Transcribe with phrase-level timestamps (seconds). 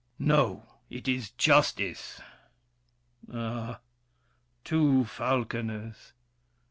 [0.17, 2.19] No, it is justice.
[3.31, 3.81] Ah,
[4.63, 6.13] Two falconers!